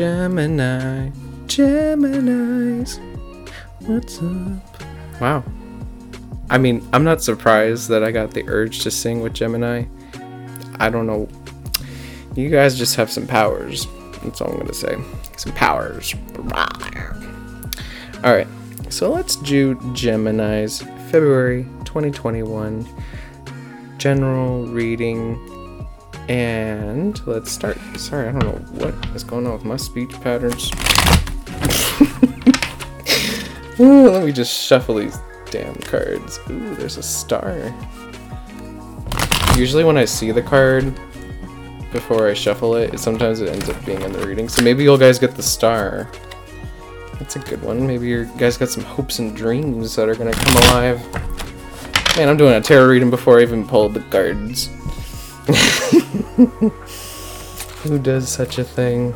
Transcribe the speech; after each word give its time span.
Gemini, 0.00 1.10
Geminis, 1.44 2.98
what's 3.80 4.16
up? 4.22 5.20
Wow. 5.20 5.44
I 6.48 6.56
mean, 6.56 6.88
I'm 6.94 7.04
not 7.04 7.22
surprised 7.22 7.90
that 7.90 8.02
I 8.02 8.10
got 8.10 8.30
the 8.30 8.48
urge 8.48 8.80
to 8.84 8.90
sing 8.90 9.20
with 9.20 9.34
Gemini. 9.34 9.84
I 10.78 10.88
don't 10.88 11.06
know. 11.06 11.28
You 12.34 12.48
guys 12.48 12.78
just 12.78 12.96
have 12.96 13.10
some 13.10 13.26
powers. 13.26 13.86
That's 14.22 14.40
all 14.40 14.50
I'm 14.52 14.60
gonna 14.60 14.72
say. 14.72 14.96
Some 15.36 15.52
powers. 15.52 16.14
Alright, 18.24 18.48
so 18.88 19.12
let's 19.12 19.36
do 19.36 19.74
Gemini's 19.92 20.80
February 21.10 21.64
2021 21.84 22.88
general 23.98 24.66
reading. 24.68 25.49
And 26.30 27.20
let's 27.26 27.50
start. 27.50 27.76
Sorry, 27.96 28.28
I 28.28 28.30
don't 28.30 28.44
know 28.44 28.52
what 28.78 28.94
is 29.16 29.24
going 29.24 29.48
on 29.48 29.52
with 29.52 29.64
my 29.64 29.76
speech 29.76 30.12
patterns. 30.20 30.70
Ooh, 33.80 34.08
let 34.08 34.24
me 34.24 34.30
just 34.30 34.64
shuffle 34.64 34.94
these 34.94 35.18
damn 35.50 35.74
cards. 35.74 36.38
Ooh, 36.48 36.76
there's 36.76 36.98
a 36.98 37.02
star. 37.02 37.74
Usually 39.56 39.82
when 39.82 39.98
I 39.98 40.04
see 40.04 40.30
the 40.30 40.40
card 40.40 40.94
before 41.90 42.28
I 42.28 42.34
shuffle 42.34 42.76
it, 42.76 43.00
sometimes 43.00 43.40
it 43.40 43.48
ends 43.48 43.68
up 43.68 43.84
being 43.84 44.00
in 44.00 44.12
the 44.12 44.24
reading. 44.24 44.48
So 44.48 44.62
maybe 44.62 44.84
you 44.84 44.96
guys 44.96 45.18
get 45.18 45.34
the 45.34 45.42
star. 45.42 46.08
That's 47.18 47.34
a 47.34 47.40
good 47.40 47.60
one. 47.60 47.84
Maybe 47.84 48.06
you 48.06 48.30
guys 48.38 48.56
got 48.56 48.68
some 48.68 48.84
hopes 48.84 49.18
and 49.18 49.36
dreams 49.36 49.96
that 49.96 50.08
are 50.08 50.14
gonna 50.14 50.30
come 50.30 50.56
alive. 50.58 51.04
Man, 52.16 52.28
I'm 52.28 52.36
doing 52.36 52.54
a 52.54 52.60
tarot 52.60 52.86
reading 52.86 53.10
before 53.10 53.40
I 53.40 53.42
even 53.42 53.66
pulled 53.66 53.94
the 53.94 54.00
cards. 54.02 54.70
Who 57.82 57.98
does 57.98 58.28
such 58.28 58.58
a 58.58 58.64
thing? 58.64 59.14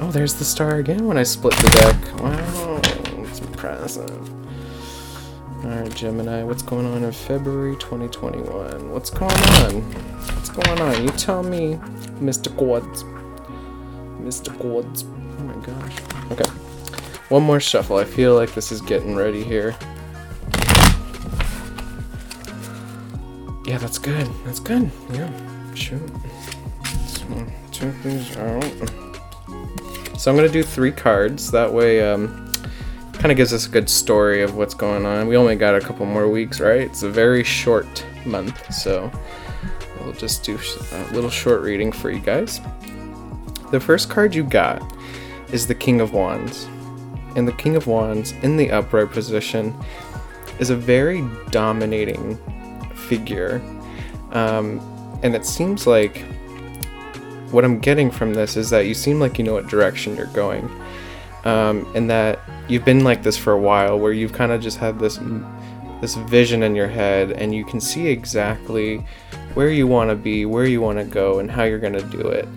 Oh, 0.00 0.10
there's 0.10 0.34
the 0.34 0.44
star 0.44 0.76
again 0.76 1.06
when 1.06 1.16
I 1.16 1.22
split 1.22 1.54
the 1.56 1.68
deck. 1.70 2.20
Wow, 2.20 2.80
it's 3.22 3.40
impressive. 3.40 4.30
Alright, 5.64 5.94
Gemini, 5.94 6.42
what's 6.42 6.62
going 6.62 6.86
on 6.86 7.04
in 7.04 7.12
February 7.12 7.76
2021? 7.76 8.90
What's 8.90 9.10
going 9.10 9.32
on? 9.32 9.82
What's 10.34 10.50
going 10.50 10.80
on? 10.80 11.02
You 11.02 11.08
tell 11.10 11.42
me, 11.42 11.76
Mr. 12.20 12.54
Quartz. 12.56 13.02
Mr. 14.20 14.56
Quartz. 14.58 15.04
Oh 15.38 15.42
my 15.42 15.54
gosh. 15.64 15.96
Okay. 16.32 16.50
One 17.30 17.42
more 17.42 17.60
shuffle. 17.60 17.96
I 17.96 18.04
feel 18.04 18.34
like 18.34 18.54
this 18.54 18.70
is 18.70 18.80
getting 18.80 19.16
ready 19.16 19.42
here. 19.42 19.74
Yeah, 23.66 23.78
that's 23.78 23.98
good. 23.98 24.28
That's 24.44 24.60
good. 24.60 24.90
Yeah. 25.12 25.30
Shoot. 25.74 26.02
So, 27.28 27.46
check 27.70 28.02
these 28.02 28.36
out. 28.36 28.64
So 30.18 30.30
I'm 30.30 30.36
gonna 30.36 30.48
do 30.48 30.62
three 30.62 30.92
cards. 30.92 31.50
That 31.50 31.72
way, 31.72 32.02
um, 32.08 32.52
kind 33.12 33.32
of 33.32 33.36
gives 33.36 33.52
us 33.52 33.66
a 33.66 33.70
good 33.70 33.88
story 33.88 34.42
of 34.42 34.56
what's 34.56 34.74
going 34.74 35.06
on. 35.06 35.26
We 35.28 35.36
only 35.36 35.56
got 35.56 35.74
a 35.74 35.80
couple 35.80 36.06
more 36.06 36.28
weeks, 36.28 36.60
right? 36.60 36.82
It's 36.82 37.02
a 37.02 37.10
very 37.10 37.42
short 37.42 38.04
month, 38.26 38.72
so 38.72 39.10
we'll 40.02 40.12
just 40.12 40.44
do 40.44 40.58
a 40.92 41.12
little 41.12 41.30
short 41.30 41.62
reading 41.62 41.90
for 41.90 42.10
you 42.10 42.20
guys. 42.20 42.60
The 43.70 43.80
first 43.80 44.10
card 44.10 44.34
you 44.34 44.44
got 44.44 44.82
is 45.52 45.66
the 45.66 45.74
King 45.74 46.00
of 46.00 46.12
Wands. 46.12 46.66
And 47.34 47.48
the 47.48 47.52
King 47.52 47.76
of 47.76 47.86
Wands 47.86 48.32
in 48.42 48.56
the 48.56 48.70
upright 48.70 49.10
position 49.10 49.74
is 50.58 50.70
a 50.70 50.76
very 50.76 51.24
dominating 51.50 52.38
figure. 52.94 53.60
Um, 54.32 54.80
and 55.22 55.34
it 55.34 55.44
seems 55.44 55.86
like 55.86 56.24
what 57.50 57.64
I'm 57.64 57.78
getting 57.78 58.10
from 58.10 58.34
this 58.34 58.56
is 58.56 58.70
that 58.70 58.86
you 58.86 58.94
seem 58.94 59.20
like 59.20 59.38
you 59.38 59.44
know 59.44 59.54
what 59.54 59.68
direction 59.68 60.16
you're 60.16 60.26
going. 60.26 60.70
Um, 61.44 61.86
and 61.94 62.08
that 62.08 62.40
you've 62.68 62.84
been 62.84 63.04
like 63.04 63.22
this 63.22 63.36
for 63.36 63.52
a 63.52 63.60
while 63.60 63.98
where 63.98 64.12
you've 64.12 64.32
kind 64.32 64.50
of 64.50 64.62
just 64.62 64.78
had 64.78 64.98
this 64.98 65.18
this 66.00 66.16
vision 66.16 66.62
in 66.62 66.74
your 66.74 66.88
head 66.88 67.32
and 67.32 67.54
you 67.54 67.64
can 67.64 67.80
see 67.80 68.08
exactly 68.08 68.98
where 69.54 69.70
you 69.70 69.86
want 69.86 70.10
to 70.10 70.16
be 70.16 70.44
where 70.44 70.66
you 70.66 70.80
want 70.80 70.98
to 70.98 71.04
go 71.04 71.38
and 71.38 71.50
how 71.50 71.62
you're 71.64 71.78
going 71.78 71.92
to 71.92 72.02
do 72.02 72.20
it. 72.20 72.48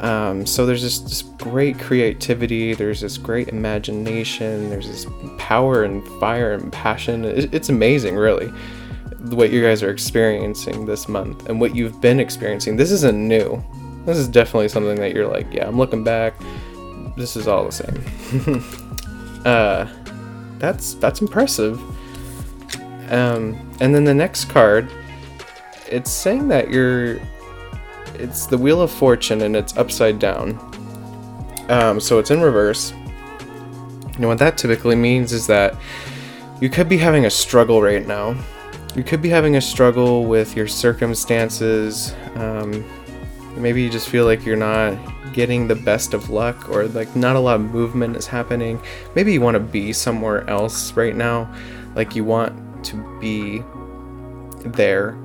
Um, 0.00 0.46
so 0.46 0.64
there's 0.64 0.82
this, 0.82 0.98
this 1.00 1.22
great 1.22 1.78
creativity 1.78 2.74
there's 2.74 3.00
this 3.00 3.18
great 3.18 3.48
imagination 3.48 4.70
there's 4.70 4.86
this 4.86 5.06
power 5.38 5.84
and 5.84 6.06
fire 6.20 6.52
and 6.52 6.72
passion. 6.72 7.24
It, 7.24 7.54
it's 7.54 7.68
amazing 7.68 8.16
really 8.16 8.52
what 9.30 9.50
you 9.50 9.62
guys 9.62 9.82
are 9.82 9.90
experiencing 9.90 10.86
this 10.86 11.08
month 11.08 11.48
and 11.48 11.60
what 11.60 11.74
you've 11.74 12.00
been 12.00 12.20
experiencing. 12.20 12.76
This 12.76 12.92
isn't 12.92 13.16
new 13.16 13.62
this 14.08 14.16
is 14.16 14.26
definitely 14.26 14.68
something 14.68 14.96
that 14.96 15.14
you're 15.14 15.28
like 15.28 15.52
yeah 15.52 15.68
i'm 15.68 15.76
looking 15.76 16.02
back. 16.02 16.34
This 17.16 17.36
is 17.36 17.48
all 17.48 17.64
the 17.64 17.72
same. 17.72 18.64
Uh 19.44 19.86
that's 20.58 20.94
that's 20.94 21.20
impressive. 21.20 21.78
Um 23.12 23.54
and 23.80 23.94
then 23.94 24.04
the 24.04 24.14
next 24.14 24.46
card 24.46 24.90
it's 25.86 26.10
saying 26.10 26.48
that 26.48 26.70
you're 26.70 27.20
it's 28.14 28.46
the 28.46 28.58
wheel 28.58 28.82
of 28.82 28.90
fortune 28.90 29.42
and 29.42 29.54
it's 29.54 29.76
upside 29.76 30.18
down. 30.18 30.58
Um 31.68 32.00
so 32.00 32.18
it's 32.18 32.32
in 32.32 32.40
reverse. 32.40 32.92
And 34.16 34.26
what 34.26 34.38
that 34.38 34.58
typically 34.58 34.96
means 34.96 35.32
is 35.32 35.46
that 35.46 35.76
you 36.60 36.68
could 36.68 36.88
be 36.88 36.98
having 36.98 37.26
a 37.26 37.30
struggle 37.30 37.80
right 37.80 38.06
now. 38.06 38.36
You 38.96 39.04
could 39.04 39.22
be 39.22 39.28
having 39.28 39.54
a 39.54 39.60
struggle 39.60 40.24
with 40.24 40.56
your 40.56 40.66
circumstances. 40.66 42.14
Um, 42.34 42.84
maybe 43.58 43.82
you 43.82 43.90
just 43.90 44.08
feel 44.08 44.24
like 44.24 44.44
you're 44.44 44.56
not 44.56 44.96
getting 45.32 45.68
the 45.68 45.74
best 45.74 46.14
of 46.14 46.30
luck 46.30 46.68
or 46.68 46.86
like 46.88 47.14
not 47.14 47.36
a 47.36 47.38
lot 47.38 47.56
of 47.56 47.62
movement 47.62 48.16
is 48.16 48.26
happening. 48.26 48.80
Maybe 49.14 49.32
you 49.32 49.40
want 49.40 49.54
to 49.54 49.60
be 49.60 49.92
somewhere 49.92 50.48
else 50.48 50.92
right 50.92 51.14
now. 51.14 51.52
Like 51.94 52.16
you 52.16 52.24
want 52.24 52.84
to 52.86 53.18
be 53.20 53.62
there. 54.70 55.18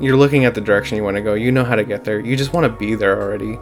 You're 0.00 0.16
looking 0.16 0.44
at 0.44 0.54
the 0.54 0.60
direction 0.60 0.96
you 0.96 1.04
want 1.04 1.16
to 1.16 1.22
go. 1.22 1.34
You 1.34 1.50
know 1.50 1.64
how 1.64 1.74
to 1.74 1.84
get 1.84 2.04
there. 2.04 2.20
You 2.20 2.36
just 2.36 2.52
want 2.52 2.64
to 2.64 2.78
be 2.78 2.94
there 2.94 3.20
already. 3.20 3.58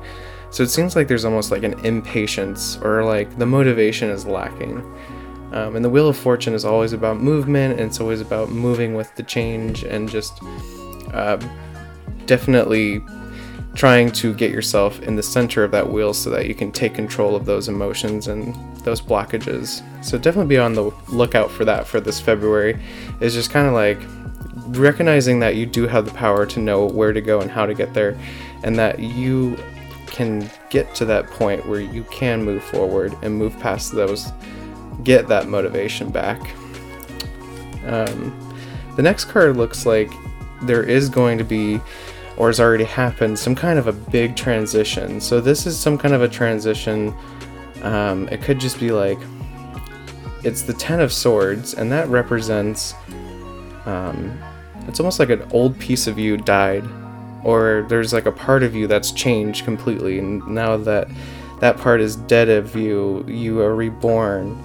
So 0.50 0.62
it 0.62 0.68
seems 0.68 0.96
like 0.96 1.08
there's 1.08 1.24
almost 1.24 1.50
like 1.50 1.62
an 1.62 1.78
impatience 1.84 2.78
or 2.78 3.04
like 3.04 3.38
the 3.38 3.46
motivation 3.46 4.10
is 4.10 4.26
lacking. 4.26 4.78
Um, 5.52 5.76
and 5.76 5.84
the 5.84 5.88
Wheel 5.88 6.08
of 6.08 6.16
Fortune 6.16 6.54
is 6.54 6.64
always 6.64 6.92
about 6.92 7.18
movement, 7.18 7.80
and 7.80 7.88
it's 7.88 8.00
always 8.00 8.20
about 8.20 8.50
moving 8.50 8.94
with 8.94 9.14
the 9.14 9.22
change 9.22 9.84
and 9.84 10.08
just 10.08 10.42
uh, 11.12 11.38
definitely 12.26 13.00
trying 13.76 14.10
to 14.10 14.34
get 14.34 14.50
yourself 14.50 15.00
in 15.02 15.14
the 15.14 15.22
center 15.22 15.62
of 15.62 15.70
that 15.70 15.88
wheel 15.88 16.12
so 16.12 16.30
that 16.30 16.46
you 16.46 16.54
can 16.54 16.72
take 16.72 16.94
control 16.94 17.36
of 17.36 17.44
those 17.44 17.68
emotions 17.68 18.26
and 18.26 18.54
those 18.78 19.00
blockages. 19.00 19.82
So 20.04 20.18
definitely 20.18 20.48
be 20.48 20.58
on 20.58 20.74
the 20.74 20.90
lookout 21.08 21.50
for 21.50 21.64
that 21.66 21.86
for 21.86 22.00
this 22.00 22.18
February. 22.18 22.80
Is 23.20 23.34
just 23.34 23.50
kind 23.50 23.66
of 23.68 23.74
like 23.74 23.98
recognizing 24.76 25.38
that 25.40 25.56
you 25.56 25.66
do 25.66 25.86
have 25.86 26.06
the 26.06 26.12
power 26.12 26.46
to 26.46 26.58
know 26.58 26.86
where 26.86 27.12
to 27.12 27.20
go 27.20 27.40
and 27.40 27.50
how 27.50 27.66
to 27.66 27.74
get 27.74 27.94
there, 27.94 28.18
and 28.64 28.76
that 28.78 28.98
you 28.98 29.56
can 30.06 30.50
get 30.70 30.94
to 30.94 31.04
that 31.04 31.26
point 31.26 31.66
where 31.68 31.80
you 31.80 32.02
can 32.04 32.42
move 32.42 32.64
forward 32.64 33.14
and 33.22 33.36
move 33.36 33.58
past 33.60 33.92
those 33.92 34.32
get 35.04 35.28
that 35.28 35.46
motivation 35.46 36.10
back. 36.10 36.40
Um, 37.86 38.54
the 38.96 39.02
next 39.02 39.26
card 39.26 39.56
looks 39.56 39.86
like 39.86 40.10
there 40.62 40.82
is 40.82 41.08
going 41.08 41.38
to 41.38 41.44
be, 41.44 41.80
or 42.36 42.48
has 42.48 42.60
already 42.60 42.84
happened, 42.84 43.38
some 43.38 43.54
kind 43.54 43.78
of 43.78 43.86
a 43.86 43.92
big 43.92 44.36
transition. 44.36 45.20
So 45.20 45.40
this 45.40 45.66
is 45.66 45.78
some 45.78 45.96
kind 45.96 46.14
of 46.14 46.22
a 46.22 46.28
transition. 46.28 47.14
Um, 47.82 48.28
it 48.28 48.42
could 48.42 48.58
just 48.58 48.78
be 48.78 48.90
like, 48.90 49.18
it's 50.44 50.62
the 50.62 50.74
Ten 50.74 51.00
of 51.00 51.12
Swords, 51.12 51.74
and 51.74 51.90
that 51.92 52.08
represents, 52.08 52.94
um, 53.84 54.38
it's 54.86 55.00
almost 55.00 55.18
like 55.18 55.30
an 55.30 55.46
old 55.50 55.78
piece 55.78 56.06
of 56.06 56.18
you 56.18 56.36
died, 56.36 56.84
or 57.42 57.86
there's 57.88 58.12
like 58.12 58.26
a 58.26 58.32
part 58.32 58.62
of 58.62 58.74
you 58.74 58.86
that's 58.86 59.12
changed 59.12 59.64
completely, 59.64 60.18
and 60.18 60.46
now 60.46 60.76
that 60.76 61.08
that 61.60 61.78
part 61.78 62.00
is 62.00 62.16
dead 62.16 62.50
of 62.50 62.76
you, 62.76 63.24
you 63.26 63.60
are 63.60 63.74
reborn 63.74 64.62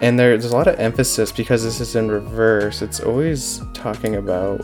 and 0.00 0.18
there's 0.18 0.46
a 0.46 0.56
lot 0.56 0.66
of 0.66 0.78
emphasis 0.80 1.30
because 1.30 1.62
this 1.62 1.80
is 1.80 1.94
in 1.94 2.10
reverse 2.10 2.82
it's 2.82 3.00
always 3.00 3.60
talking 3.74 4.16
about 4.16 4.60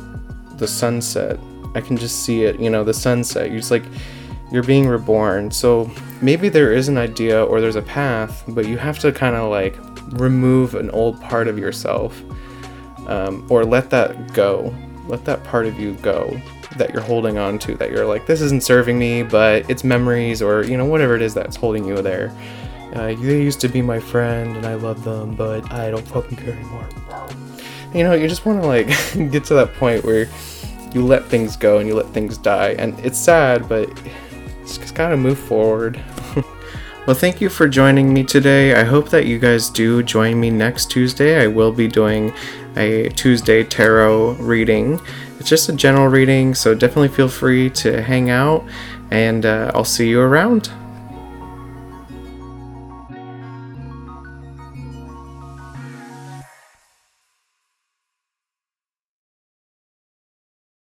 the 0.58 0.66
sunset 0.66 1.38
i 1.76 1.80
can 1.80 1.96
just 1.96 2.24
see 2.24 2.44
it 2.44 2.58
you 2.58 2.70
know 2.70 2.82
the 2.82 2.94
sunset. 2.94 3.50
You're 3.50 3.60
just 3.60 3.70
like 3.70 3.84
you're 4.50 4.62
being 4.62 4.86
reborn. 4.86 5.50
So 5.50 5.90
maybe 6.22 6.48
there 6.48 6.72
is 6.72 6.88
an 6.88 6.96
idea 6.96 7.44
or 7.44 7.60
there's 7.60 7.76
a 7.76 7.82
path 7.82 8.44
but 8.48 8.66
you 8.66 8.78
have 8.78 8.98
to 9.00 9.12
kind 9.12 9.36
of 9.36 9.50
like 9.50 9.76
remove 10.20 10.74
an 10.74 10.90
old 10.90 11.20
part 11.20 11.48
of 11.48 11.58
yourself 11.58 12.22
um, 13.08 13.46
or 13.50 13.64
let 13.64 13.90
that 13.90 14.32
go. 14.32 14.74
Let 15.06 15.24
that 15.24 15.44
part 15.44 15.66
of 15.66 15.78
you 15.78 15.94
go 15.94 16.40
that 16.76 16.92
you're 16.92 17.02
holding 17.02 17.38
on 17.38 17.58
to 17.58 17.74
that 17.76 17.90
you're 17.90 18.04
like 18.04 18.26
this 18.26 18.42
isn't 18.42 18.62
serving 18.62 18.98
me 18.98 19.22
but 19.22 19.68
it's 19.70 19.82
memories 19.82 20.42
or 20.42 20.62
you 20.64 20.76
know 20.76 20.84
whatever 20.84 21.16
it 21.16 21.22
is 21.22 21.32
that's 21.34 21.56
holding 21.56 21.84
you 21.84 22.00
there. 22.02 22.32
Uh, 22.94 23.06
they 23.08 23.42
used 23.42 23.60
to 23.60 23.68
be 23.68 23.82
my 23.82 23.98
friend 23.98 24.56
and 24.56 24.64
I 24.64 24.74
love 24.74 25.04
them, 25.04 25.34
but 25.34 25.70
I 25.72 25.90
don't 25.90 26.06
fucking 26.08 26.38
care 26.38 26.54
anymore. 26.54 26.88
You 27.92 28.04
know, 28.04 28.14
you 28.14 28.28
just 28.28 28.46
want 28.46 28.62
to 28.62 28.66
like 28.66 28.86
get 29.32 29.44
to 29.46 29.54
that 29.54 29.74
point 29.74 30.04
where 30.04 30.28
you 30.92 31.04
let 31.04 31.24
things 31.26 31.56
go 31.56 31.78
and 31.78 31.88
you 31.88 31.94
let 31.94 32.08
things 32.08 32.38
die. 32.38 32.74
And 32.78 32.98
it's 33.00 33.18
sad, 33.18 33.68
but 33.68 33.88
it's 34.62 34.78
just 34.78 34.94
gotta 34.94 35.16
move 35.16 35.38
forward. 35.38 36.02
Well, 37.06 37.14
thank 37.14 37.40
you 37.40 37.48
for 37.48 37.68
joining 37.68 38.12
me 38.12 38.24
today. 38.24 38.74
I 38.74 38.82
hope 38.82 39.10
that 39.10 39.26
you 39.26 39.38
guys 39.38 39.70
do 39.70 40.02
join 40.02 40.40
me 40.40 40.50
next 40.50 40.90
Tuesday. 40.90 41.40
I 41.40 41.46
will 41.46 41.70
be 41.70 41.86
doing 41.86 42.32
a 42.76 43.10
Tuesday 43.10 43.62
tarot 43.62 44.32
reading. 44.40 45.00
It's 45.38 45.48
just 45.48 45.68
a 45.68 45.72
general 45.72 46.08
reading, 46.08 46.52
so 46.52 46.74
definitely 46.74 47.10
feel 47.14 47.28
free 47.28 47.70
to 47.70 48.02
hang 48.02 48.30
out, 48.30 48.64
and 49.12 49.46
uh, 49.46 49.70
I'll 49.72 49.84
see 49.84 50.08
you 50.08 50.20
around. 50.20 50.68